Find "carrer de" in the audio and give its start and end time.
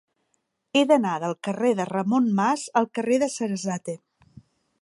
1.49-1.87, 2.99-3.33